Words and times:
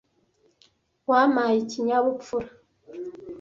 Yampaye 1.07 1.55
ikinyabupfura. 1.63 2.47